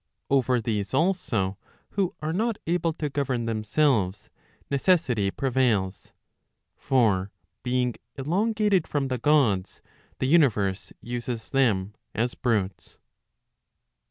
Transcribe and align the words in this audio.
Over 0.31 0.59
these 0.59 0.95
also, 0.95 1.59
who 1.91 2.15
are 2.23 2.33
not 2.33 2.57
able 2.65 2.91
to 2.93 3.07
govern 3.07 3.45
themselves, 3.45 4.31
necessity 4.71 5.29
prevails. 5.29 6.11
For 6.75 7.29
being 7.61 7.93
elongated 8.15 8.87
from 8.87 9.09
the 9.09 9.19
Gods, 9.19 9.79
the 10.17 10.25
universe 10.27 10.91
uses 11.01 11.51
them 11.51 11.93
as 12.15 12.33
brutes. 12.33 12.97